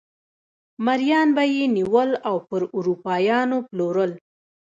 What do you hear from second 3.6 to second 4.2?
پلورل.